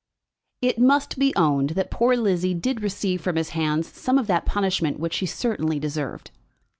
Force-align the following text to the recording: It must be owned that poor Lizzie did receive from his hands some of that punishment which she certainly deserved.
It 0.63 0.79
must 0.79 1.19
be 1.19 1.31
owned 1.35 1.69
that 1.77 1.91
poor 1.91 2.15
Lizzie 2.17 2.55
did 2.55 2.81
receive 2.81 3.21
from 3.21 3.35
his 3.35 3.49
hands 3.49 3.87
some 3.87 4.17
of 4.17 4.25
that 4.25 4.47
punishment 4.47 4.99
which 4.99 5.13
she 5.13 5.27
certainly 5.27 5.77
deserved. 5.77 6.31